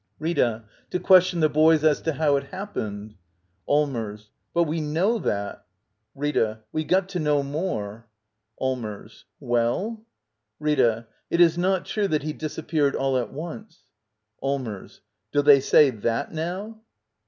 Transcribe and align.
Rtta. 0.19 0.63
To 0.89 0.99
question 0.99 1.41
the 1.41 1.47
boys 1.47 1.83
as 1.83 2.01
to 2.01 2.13
how 2.13 2.35
it 2.35 2.45
hap 2.45 2.73
pened. 2.73 3.13
Allmers. 3.69 4.31
But 4.51 4.63
we 4.63 4.81
know 4.81 5.19
that. 5.19 5.67
Rita. 6.15 6.61
We 6.71 6.85
got 6.85 7.07
to 7.09 7.19
know 7.19 7.43
more. 7.43 8.07
Allmers. 8.59 9.25
Well? 9.39 10.03
Rita. 10.59 11.05
It 11.29 11.39
is 11.39 11.55
not 11.55 11.85
true 11.85 12.07
that 12.07 12.23
he 12.23 12.33
disappeared 12.33 12.95
all 12.95 13.15
at 13.15 13.31
once. 13.31 13.83
Allmers. 14.41 15.01
Do 15.31 15.43
they 15.43 15.59
say 15.59 15.91
that 15.91 16.31
now? 16.31 16.81